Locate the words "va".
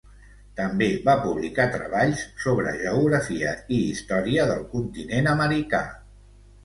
1.09-1.13